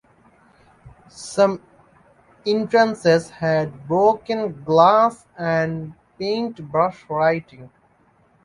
[1.09, 1.61] Some
[2.43, 7.69] entrances had broken glass and paintbrush writing.